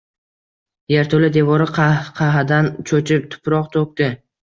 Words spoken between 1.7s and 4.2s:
qahqahadan cho‘chib tuproq to‘kdi.